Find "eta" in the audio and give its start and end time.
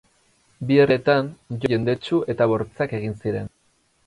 2.35-2.49